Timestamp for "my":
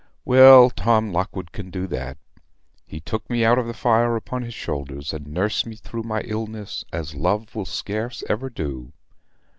6.01-6.21